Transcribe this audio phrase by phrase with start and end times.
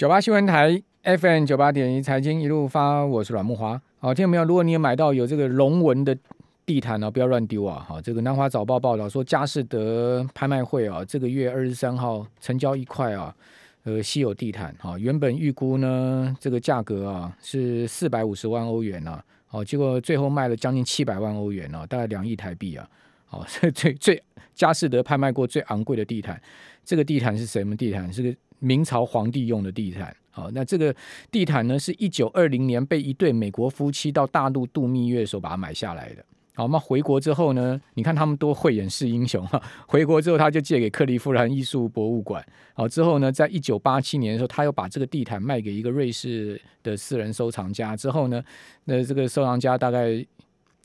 [0.00, 3.78] 九八新闻台 FM 九八点一财经一路发，我是阮木华。
[3.98, 4.44] 好，听到没有？
[4.46, 6.16] 如果你有买到有这个龙纹的
[6.64, 7.84] 地毯呢，不要乱丢啊！
[7.86, 13.36] 好，这个南华早报报道说，佳士得拍卖会啊，这个月二十三号成交一块啊，
[13.84, 14.74] 呃，稀有地毯。
[14.78, 22.88] 哈，原本预估呢，这个价格啊是四百五十万欧元啊，好，结果最后卖了将近七百万欧元啊，大概两亿台币啊。
[23.26, 23.44] 好，
[23.74, 24.22] 最最
[24.54, 26.40] 佳士得拍卖过最昂贵的地毯，
[26.86, 28.10] 这个地毯是什么地毯？
[28.10, 30.16] 是个明朝皇帝用的地毯。
[30.30, 30.94] 好，那这个
[31.30, 36.24] 地毯呢，是一九二零年被一对美国夫妻到大陆度蜜月的时候把它买下来的。
[36.54, 39.60] 好，那回国之后呢，你看他们多慧眼识英雄哈。
[39.88, 42.44] 回国之后，他就借给克利夫兰艺术博物馆。
[42.74, 47.96] 好，之后呢，在一九八七年的时候，他又把这个地毯卖给一个瑞士的私人收藏家。
[47.96, 48.42] 之后呢，
[48.84, 50.24] 那这个收藏家大概。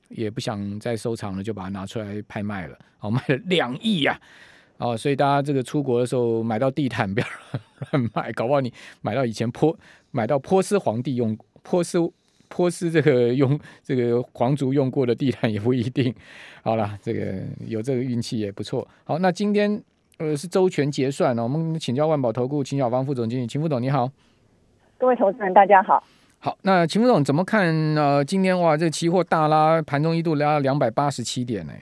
[0.10, 2.78] 也不想再收藏了，就把它拿出来拍卖了。
[3.00, 4.22] 好，卖了两亿呀！
[4.78, 7.28] 哦，所以大家这个出国的时候买到地毯不要
[7.92, 9.76] 乱买，搞不好你买到以前波
[10.12, 11.98] 买到波斯皇帝用波斯
[12.50, 16.14] 波斯这个用这个皇族用过的地毯也不一定。
[16.62, 18.88] 好了，这个有这个运气也不错。
[19.04, 19.82] 好，那今天
[20.18, 24.12] 呃是周全结算呢，我们请教万宝投顾秦小芳副总经理，秦副总你好，
[24.98, 26.04] 各位投资人大家好。
[26.40, 27.74] 好，那秦副总怎么看？
[27.96, 31.74] 呃，今天哇，这期货大拉，盘中一度拉了两百八十七点呢。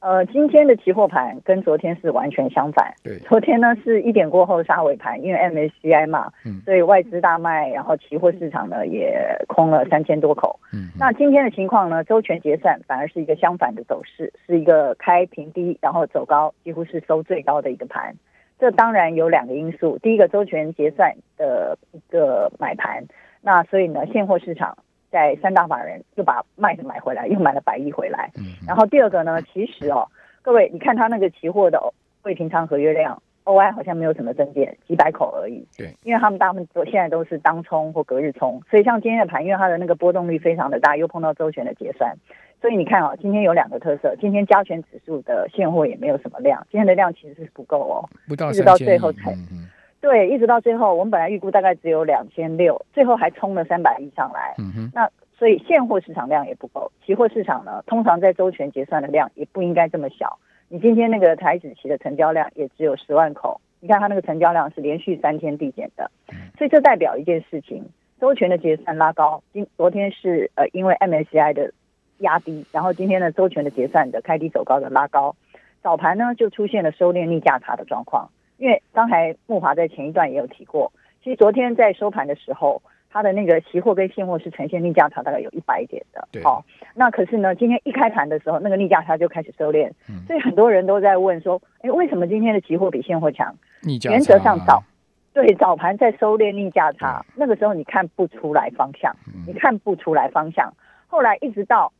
[0.00, 2.94] 呃，今天的期货盘跟昨天是完全相反。
[3.04, 9.14] 对，昨天呢是一点过后杀尾盘，因为 MSCI 嘛，嗯，所以外资大卖，然后期货市场呢也
[9.46, 10.58] 空了三千多口。
[10.72, 18.14] 嗯，那今天的情况呢，周全结算反而是一个相反的走势，是一个开平低，然后走高，几乎是收最高的一个盘。
[18.58, 23.04] 这当然有两个因素，第一个周全结算的一个买盘。
[23.42, 24.76] 那所以呢，现货市场
[25.10, 28.30] 在三大法人就把麦子买回来，又买了百亿回来。
[28.36, 28.54] 嗯。
[28.66, 30.06] 然后第二个呢，其实哦，
[30.42, 31.80] 各位你看它那个期货的
[32.22, 35.66] 未平仓合约量，OI 好像没有什么增减，几百口而已。
[35.76, 35.94] 对。
[36.04, 42.14] 因为他们大部分都现在都是当冲或隔日冲，所以像今天的盘，因为它的那个波动率非常的大，又碰到周全的结算，
[42.60, 49.32] 所以你看哦，今天有两个特色，今天加权指数的现货也没有什么量，今天的量其实是不够哦，不到一直到最后才。
[49.32, 49.59] 嗯
[50.00, 54.54] 对，一直到最后，我们本来预估大概只有两千六，最后还冲了三百亿上来。
[54.58, 54.90] 嗯哼。
[54.94, 60.38] 那所以现货市场量也不够，期货市场呢，通常在周全结算的量也不应该这么小。
[60.68, 66.10] 你今天那个台子期的成交量也只有十万口，你看它那个成交量是连续三天递减的，
[66.56, 67.84] 所以这代表一件事情：
[68.20, 69.42] 周全的结算拉高。
[69.52, 71.72] 今昨天是呃因为 MSCI 的
[72.18, 75.34] 压低，然后今天呢周全的结算的开低走高的拉高，
[75.82, 78.30] 早盘呢就出现了收敛逆价差的状况。
[78.60, 80.92] 因为刚才木华在前一段也有提过，
[81.24, 86.28] 其实昨天在收盘的时候，它的那个期货跟现货是呈现逆价差大概有一百点的。
[86.44, 86.62] 哦，
[86.94, 89.90] 那可是呢，今天一开盘的时候，那个逆价差就开始收敛。
[90.10, 90.22] 嗯。
[90.26, 93.56] 所以很多人都在问说，哎，为什么今天的期货比现货强？
[93.80, 94.14] 逆价差。
[94.14, 94.84] 原则上早，
[95.32, 100.70] 对，早盘在收敛逆价差，那个时候你看不出来方向，嗯、你看不出来方向。
[101.06, 101.90] 后来一直到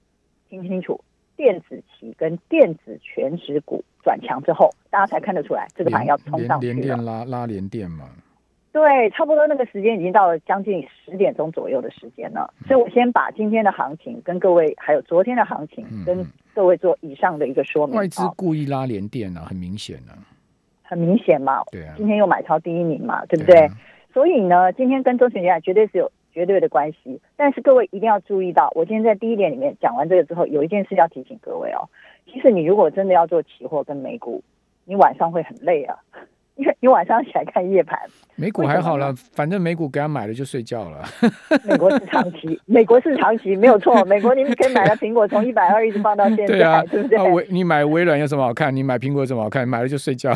[0.51, 1.03] 听清楚，
[1.39, 3.83] 电子期跟电子全值股。
[4.03, 6.73] 转强之后，大家才看得出来这个盘要冲上去了。
[6.73, 8.05] 连电拉拉连电嘛？
[8.73, 12.55] 对，差不多那个时间已经到了将近十点钟左右的时间了。
[12.61, 16.25] 嗯、所以我先把今天的行情跟各位，还有昨天的行情跟
[16.55, 17.97] 各位做以上的一个说明。
[17.97, 20.15] 外资故意拉连电啊，很明显啊，
[20.85, 21.65] 很明显嘛。
[21.73, 23.57] 对啊，今天又买超第一名嘛，对不对？
[23.57, 23.73] 对啊、
[24.15, 27.21] 所以呢，今天跟周全结算绝对是有绝对的关系。
[27.37, 31.91] 但是各位一定要注意到，我今天在第一点里面讲完这个之后，有一件事要提醒各位哦。
[32.33, 34.43] 其实你如果真的要做期货跟美股，
[34.85, 35.99] 你晚上会很累啊，
[36.81, 37.99] 你晚上起来看夜盘。
[38.37, 41.03] 美股还好了，反正美股给他买了就睡觉了。
[41.65, 44.03] 美国是长期，美国是长期没有错。
[44.07, 47.19] 美国你可以买了苹果从一百二一直放到现在，对啊，对不对？
[47.33, 48.75] 微你买微软有什么好看？
[48.75, 49.67] 你买苹果有什么好看？
[49.69, 50.33] 买了就睡觉。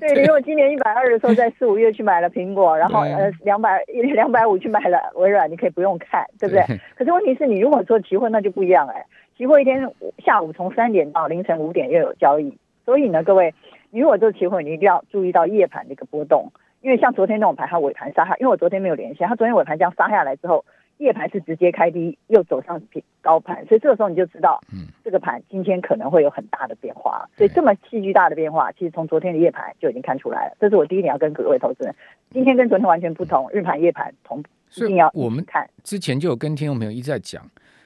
[0.00, 3.82] 对，你如果今年一百二的时候在四五月去买了苹果，然后呃两百
[4.14, 6.64] 两百五去买了微软，你可以不用看，对不对？
[6.66, 9.04] 对，可是问题是你如果做期货那就不一样哎。
[9.36, 9.90] 期货一天
[10.22, 12.54] 下午从三点到凌晨五点又有交易，
[12.90, 13.54] 所以呢，各位，
[13.90, 20.64] 你如果做期货，你一定要注意到夜盘的一个波动，因为像昨天那种盘，它尾盘杀下，因为我昨天没有连线，它昨天尾盘这样杀下来之后，
[20.98, 22.82] 夜盘是直接开低又走上
[23.20, 30.56] 高盘，所以这个时候你就知道，嗯，这个盘今天可能会有很大的变化，所以这么戏剧大的变化，其实从昨天的夜盘就已经看出来了。
[30.58, 31.94] 这是我第一点要跟各位投资人，
[32.32, 34.42] 今天跟昨天完全不同，日盘夜盘同，
[34.74, 35.70] 一定要我们看。
[35.84, 37.40] 之前就有跟听众朋友一直在讲。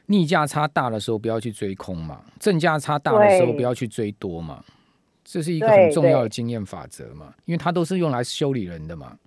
[0.07, 4.63] 逆价差大的时候不要去追空嘛，正价差大的时候不要去追多嘛，
[5.25, 9.19] 这是一个很重要的经验法则嘛，因为它都是用来修理人的嘛。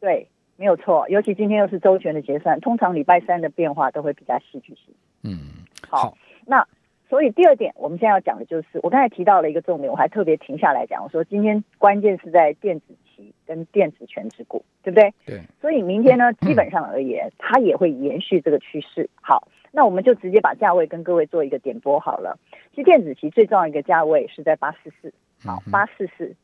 [0.00, 0.26] 对，
[0.56, 4.94] 没有错，尤其今天又是周全的结算，通常礼拜三的变化都会比较戏剧性。
[5.22, 5.38] 嗯，
[5.88, 6.66] 好，好，那
[7.08, 15.12] 所以第二点，我们现在要讲的就是，我刚才提到了一个重点，我还特别停下来讲，我说今天关键是在电子期期跟电子权值股，对不对？
[15.26, 15.40] 对。
[15.60, 19.10] 所以明天呢，基本上而言，它也会延续这个趋势。
[19.20, 22.38] 好，那我们就直接把价位跟各位做一个点播好了。
[22.70, 25.12] 其实电子期最重要一个价位是在八四四，
[25.44, 26.34] 好，八四四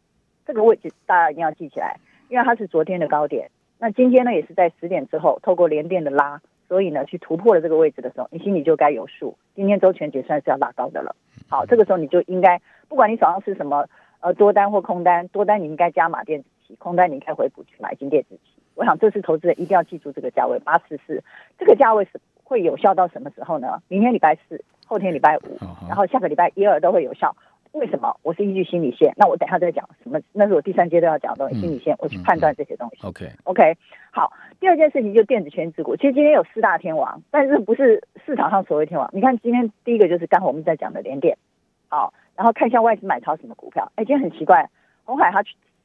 [0.47, 1.97] 这个位置大家一定要记起来，
[2.29, 3.51] 因为它是昨天的高点。
[3.79, 11.15] 那今天呢，也是在十点之后透过连电的拉，所以呢，去突破了这个位置的时候，你心里就该有数，今天周全结算是要拉高的了。
[11.49, 13.89] 好，这个时候你就应该，不管你手上是什么，
[14.21, 18.41] 呃，多单或空单，多单你应该加码电子期，空单你应该回补去买进电子期。
[18.75, 21.23] 我想这次投资人一定要记住这个价位八四四，
[21.59, 23.83] 这个价位是会有效到什么时候呢？
[23.89, 25.59] 明天礼拜四，后天礼拜五，
[25.89, 27.35] 然后下个礼拜一二都会有效。
[27.73, 28.17] 为什么？
[28.23, 29.13] 我是依据心理线。
[29.17, 30.21] 那我等下再讲什么？
[30.33, 31.61] 那是我第三阶段要讲的东西。
[31.61, 33.05] 心理线，我去判断这些东西。
[33.05, 33.77] OK OK。
[34.13, 35.97] 好，第二件事情就是电子权值股。
[35.97, 39.11] 其实今天有四大天王，但是不是市场上所谓天王。
[39.13, 41.37] 你看今天第一个就是刚好我们在讲的联电。
[41.89, 43.91] 好，然后看一下外资买超什么股票。
[43.97, 44.71] 哎，今天很奇怪，
[45.05, 45.43] 红海它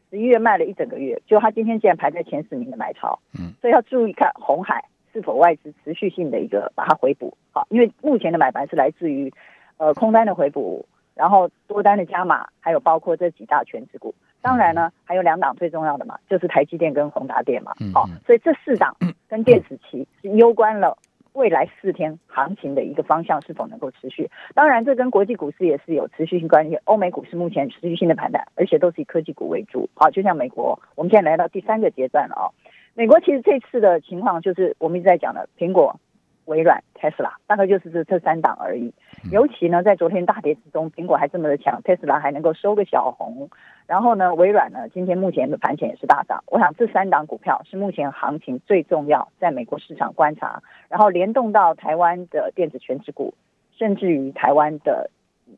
[0.10, 3.20] 十一月卖了一整个月，就它今天竟然排在前十名的买超。
[3.38, 3.52] 嗯。
[3.60, 7.38] 所以要注意看红海是否外资持续性的一个把它回补。
[7.52, 9.34] 好，因为目前的买盘是来自于
[9.78, 10.86] 呃空单的回补。
[11.14, 17.74] 然后多单的加码，还有包括这几大权值股，当然呢，还有两档最重要的嘛，就是台积电跟宏达电嘛。
[17.94, 18.96] 好、所以这四档
[19.28, 20.98] 跟电子期是攸关了
[21.34, 24.32] 未来四天行情的一个方向是否能够持续。
[24.56, 26.76] 当然，这跟国际股市也是有持续性关系。
[26.86, 29.90] 欧美股市目前持续性的盘弹，而且都是以科技股为主。
[29.94, 32.50] 好，就像美国，我们现在来到第三个阶段了哦。
[32.94, 36.00] 美国其实这次的情况就是我们一直在讲的苹果。
[36.46, 38.92] 微软、特斯拉，大概就是这这三档而已。
[39.32, 43.48] 尤其呢，在昨天大跌之中，苹果还这么的强，特斯拉还能够收个小红。
[43.86, 46.44] 然后呢，微软呢，今天目前的盘前也是大涨。
[46.48, 53.36] 我想这三档股票是目前行情最重要，在美国市场观察，然后联动到台湾的电子权值股，
[53.78, 55.12] 甚至于台湾的。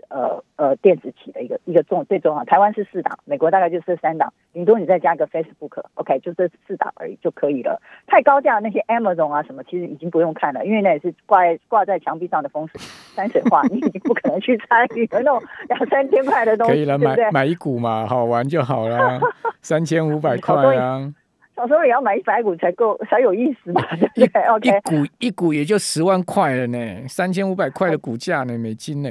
[0.10, 7.82] 呃呃，电子企的一个一个重最重要，台湾是四档，美国大概就是这三档，顶多你再加个 Facebook，OK，就这四档而已就可以了。
[8.08, 12.80] 太高价那些 Amazon 啊什么，其实已经不用看了，因为那也是挂挂在墙壁上的风水
[13.16, 16.74] 山水画，你已经不可能去参与那种两三千块的东西。
[16.74, 19.20] 可以了，买买一股嘛，好玩就好了，
[19.62, 21.14] 三千五百 块啊。
[21.56, 23.82] 小时候也要买一百股才够才有意思嘛，
[24.16, 24.42] 对不对？
[24.50, 29.10] OK，一股一股也就十万块了呢，三千五百块的股价呢，美金呢。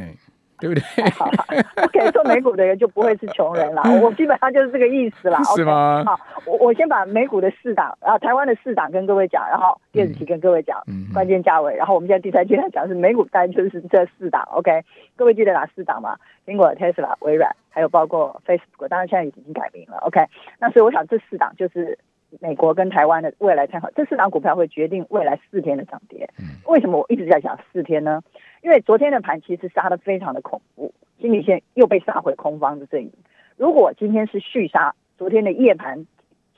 [0.62, 1.10] 对不对？
[1.10, 1.28] 好，
[1.82, 3.82] OK，做美股的人就不会是穷人了。
[4.00, 5.42] 我基本上就是这个意思啦。
[5.56, 6.04] 是吗？
[6.06, 6.16] 好，
[6.46, 10.80] 我我先把美股的四档，然后台湾的四档跟各位讲，然后电子期跟各位讲
[11.12, 14.46] 关键价位，然后我们现在第三阶段讲的是美股，当然就是这四档。
[14.52, 14.84] OK，
[15.16, 16.16] 各位记得哪四档吗？
[16.46, 19.98] 苹果、Tesla、微软，还有包括 Facebook，当然现在已经改名了。
[20.02, 20.20] OK，
[20.60, 21.98] 那所以我想这四档就是
[22.40, 26.28] 美国跟台湾的未来参考，这四档股票会决定未来四天的涨跌。
[26.66, 28.22] 为什么我一直在讲四天呢？
[28.62, 33.12] 因为昨天的盘其实杀得非常的恐怖，心理线又被杀回空方的阵营。
[33.56, 36.06] 如果今天是续杀，昨天的夜盘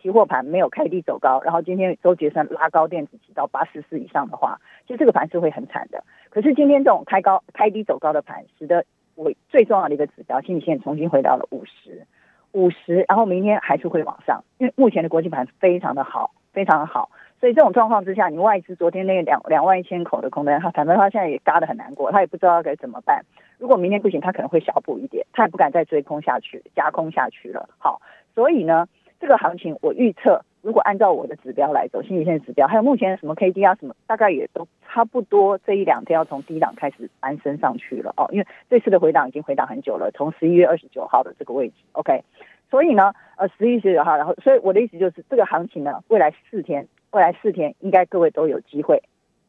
[0.00, 6.04] 期货盘没有开低走高，然后今天周结算拉高电子期到八十四以上的话，其实这个盘是会很惨的。
[6.30, 8.84] 可是今天这种开高开低走高的盘，使得
[9.14, 12.06] 我最重要的一个指标心理线重新回到了五十
[12.54, 17.10] 五十，然后明天还是会往上，因为目前的国际盘非常的好，非常的好。
[17.40, 23.22] 所以这种状况之下，你外资昨天那两两万一千口的空单，它反正它现在也嘎的很难过，它也不知道该怎么办。
[23.58, 27.68] 如果明天不行，它可能会小补一点，它也不敢再追空下去，加空下去了。
[27.76, 28.00] 好，
[28.34, 28.86] 所以呢，
[29.20, 35.58] 这个行情我预测，如果按照我的指标来走，心理线指标，还有目前什么 K D 啊什么，大概也都差不多。
[35.58, 42.24] 这一两天要从低档开始攀升上去了哦，因为这次的回档已经回档很久了，从十一月二十九号的这个位置，OK。
[42.70, 46.88] 所以呢，呃，十一月十九号，然后，所以我的意思就是，这个行情呢，未来四天。
[47.12, 49.00] 未来四天应该各位都有机会，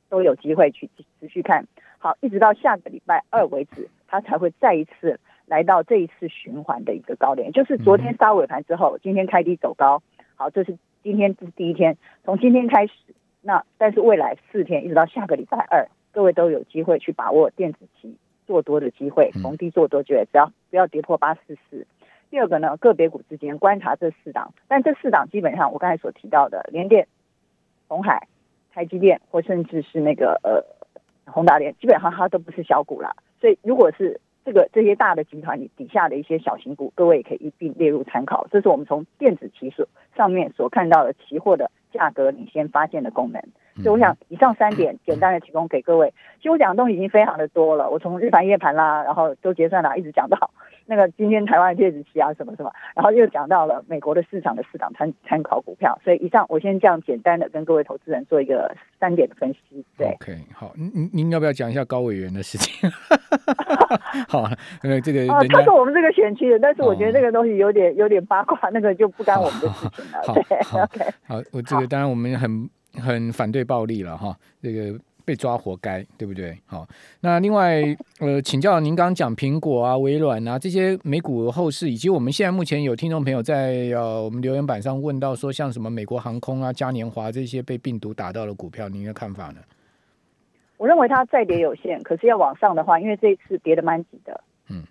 [0.07, 0.87] 都有机会去
[1.19, 1.65] 持续看
[1.97, 10.03] 好，一直到下个礼拜二为止，它才会再一次来到这一次循环的一个高点，就是昨天杀尾盘之后，今天开低走高，
[10.35, 12.93] 好，这是今天是第一天，从今天开始，
[13.39, 21.85] 那但是未来四天一直到下个礼拜二，各位都有机会去把握电子期做多的机会，逢低做多就只要不要跌破八四四。
[22.31, 27.07] 第二个呢，个别股之间观察这四档，但这四档基本上我刚才所提到的联电。
[27.87, 28.27] 鸿海、
[28.73, 33.15] 台积电或甚至是那个呃宏达电，基本上它都不是小股啦。
[33.39, 38.45] 所以如果是这个这些大的集团里底下的一些小型股，各位也可以一并列入参考。
[38.51, 43.41] 这是我们从电子期所上面所看到的期货的价格领先发现的功能。
[43.77, 46.13] 所以我想以上三点简单的提供给各位。
[46.37, 50.51] 其实我讲的东西已经非常的多了，我从日盘、夜盘啦，然后周结算啦，一直讲到
[50.85, 59.83] 那个今天台湾的电子期啊什么什么，然后又讲到了美国的市场的市场参参考股票，所以以上我先这样简单的跟各位投资人做一个三点的分析。
[59.97, 62.89] 对，OK，好，您您要不要讲一下高委员的事情？
[64.29, 64.49] 好，
[64.83, 70.21] 因为这个啊，他是我们这个选区的，但是我觉得这个东西有点、哦、有点八卦，那个就不干我们的事情了。
[70.33, 70.43] 对
[70.81, 74.99] ，OK，好，我这个当然我们很很反对暴力了哈，这个。
[75.25, 76.55] 被抓活该，对不对？
[76.67, 76.87] 好，
[77.19, 77.81] 那另外，
[78.19, 89.59] 呃，请教您刚刚讲苹果啊、微软啊这些美股后市，以及我们现在目前有听众朋友在呃我们留言板上问到说，像什么美国航空啊、嘉年华这些被病毒打到的股票，您的看法呢？
[90.77, 94.83] 我认为它再跌有限，可是要往上的话，因为这一次跌的蛮急的，嗯，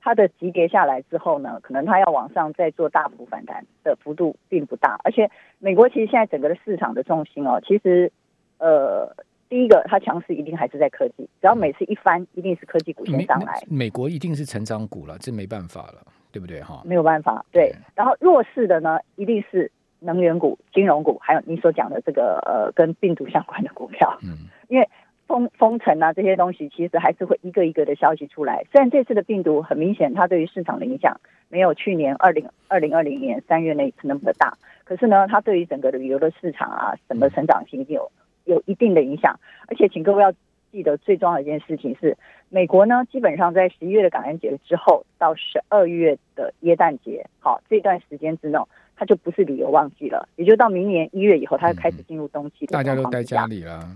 [0.00, 8.10] 它的急跌下来之后呢，可能它要往上再做大幅反弹的幅度并不大，而且美国其实现在整个的市场的重心哦，其实
[8.58, 9.14] 呃。
[9.54, 13.54] 第一个，它强势一定还是在科技，只要每次一翻，一定是科技股先上来。
[13.68, 16.82] 美国一定是成长股了，这没办法了，对不对哈？
[16.84, 17.68] 没有办法，对。
[17.68, 19.70] 对，然后弱势的呢，一定是
[20.00, 24.18] 能源股、金融股，还有你所讲的这个呃跟病毒相关的股票。
[24.24, 24.88] 嗯，因为
[25.28, 28.64] 封封城啊这些东西，其实还是会一个一个的消息出来。
[28.72, 38.10] 虽然这次的病毒很明显，它对于市场的影响没有去年二零二零二零年三月那一次那么的大，可是呢，它对于整个的旅游的市场啊，整个成长性已经有。
[38.44, 40.32] 有一定的影响，而且请各位要
[40.70, 42.16] 记得最重要的一件事情是，
[42.48, 48.58] 美国呢基本上在十一月的感恩节之后到十二月的耶诞节，好，这段时间之内，
[48.96, 53.88] 它就不是旅游旺季了，也就到明年一月以后，它就开始进入冬季，大家都待家里了。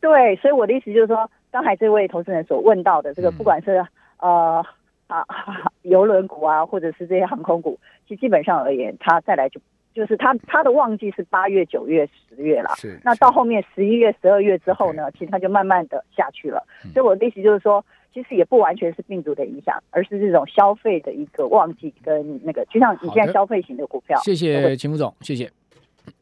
[0.00, 3.78] 对，所以我的意思就是说，刚才这位投资人所问到的这个，不管是、
[4.18, 4.66] 嗯、呃
[5.08, 5.24] 啊
[5.82, 9.60] 游轮股啊，或者是这些航空股，其实基本上而言，它再来就。
[9.94, 12.70] 就是它，它的旺季是八月、九月、十月了。
[12.76, 12.98] 是。
[13.04, 16.66] 那到后面十一月、十二月之后呢，其实它就慢慢的下去了。
[16.92, 24.18] 所以我的意思就是说，其实也不完全是病毒的影响，而是这种消费的一个旺季跟那个，就像你现在消费型的股票。
[24.22, 25.50] 谢谢秦副总，谢谢。